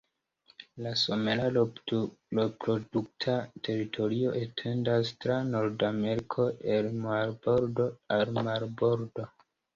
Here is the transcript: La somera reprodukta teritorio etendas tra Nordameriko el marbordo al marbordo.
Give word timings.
La 0.83 0.91
somera 1.01 1.49
reprodukta 1.57 3.35
teritorio 3.67 4.33
etendas 4.41 5.13
tra 5.27 5.37
Nordameriko 5.51 6.49
el 6.79 6.91
marbordo 7.07 7.89
al 8.19 8.35
marbordo. 8.51 9.31